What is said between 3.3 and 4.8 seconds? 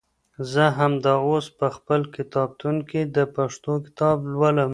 پښتو کتاب لولم.